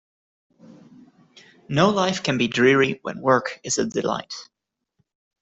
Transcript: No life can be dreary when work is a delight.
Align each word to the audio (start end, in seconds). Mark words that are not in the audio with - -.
No 1.69 1.91
life 1.91 2.23
can 2.23 2.39
be 2.39 2.47
dreary 2.47 2.97
when 3.03 3.21
work 3.21 3.59
is 3.63 3.77
a 3.77 3.85
delight. 3.85 4.33